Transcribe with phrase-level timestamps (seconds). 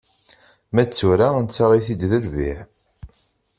[0.73, 2.59] Ma d tura, nettaɣ-it-id d lbiɛ.